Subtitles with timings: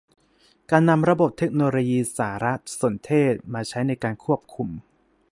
[0.71, 2.45] การนำระบบเทคโนโลยีสาร
[2.81, 4.69] สนเทศมาใช้ในการควบคุม